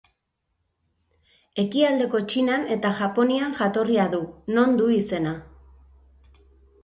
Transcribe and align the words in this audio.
Ekialdeko 1.63 2.21
Txinan 2.31 2.63
eta 2.77 2.93
Japonian 3.01 3.53
jatorria 3.59 4.05
du, 4.15 4.21
non 4.57 4.73
du 4.79 4.87
izena. 4.95 5.35